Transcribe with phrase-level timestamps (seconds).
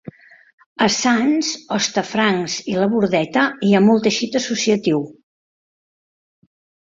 [0.85, 5.03] A Sants, Hostafrancs i la Bordeta hi ha molt teixit associatiu.